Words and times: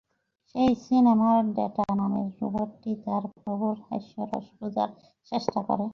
সেই 0.49 0.71
সিনেমার 0.83 1.41
ডেটা 1.55 1.85
নামের 1.95 2.27
রোবটটি 2.39 2.91
তার 3.03 3.23
প্রভুর 3.35 3.75
হাস্যরস 3.87 4.45
বোঝার 4.59 4.89
চেষ্টা 5.31 5.59
করে। 5.67 5.85